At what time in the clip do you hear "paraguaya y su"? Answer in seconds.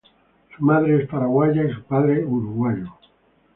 1.07-1.83